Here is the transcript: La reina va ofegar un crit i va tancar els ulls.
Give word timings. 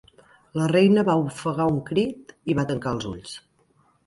La 0.59 0.69
reina 0.71 1.03
va 1.09 1.15
ofegar 1.25 1.67
un 1.73 1.77
crit 1.91 2.35
i 2.53 2.57
va 2.63 2.67
tancar 2.73 2.97
els 2.97 3.07
ulls. 3.13 3.37